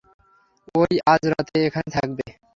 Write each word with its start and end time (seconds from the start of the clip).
ও-ই 0.75 0.95
আজ 1.13 1.21
রাতে 1.31 1.57
এখানে 1.67 1.89
থাকবে। 1.97 2.25